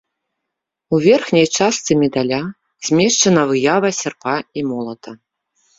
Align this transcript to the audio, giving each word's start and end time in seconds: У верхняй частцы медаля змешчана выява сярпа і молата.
У 0.95 0.99
верхняй 1.03 1.47
частцы 1.59 1.91
медаля 2.05 2.41
змешчана 2.91 3.41
выява 3.53 3.89
сярпа 4.01 4.35
і 4.61 4.71
молата. 4.73 5.11